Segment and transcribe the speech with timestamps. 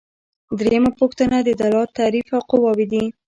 [0.59, 3.03] دریمه پوښتنه د دولت تعریف او قواوې دي.